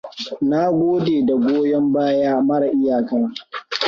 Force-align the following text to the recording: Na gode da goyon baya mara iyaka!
Na 0.49 0.61
gode 0.77 1.15
da 1.27 1.35
goyon 1.43 1.85
baya 1.93 2.33
mara 2.47 2.67
iyaka! 2.77 3.15